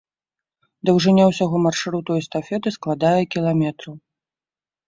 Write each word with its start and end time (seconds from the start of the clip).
Даўжыня 0.89 1.27
ўсяго 1.31 1.55
маршруту 1.65 2.17
эстафеты 2.21 2.75
складае 2.79 3.15
кіламетраў. 3.37 3.93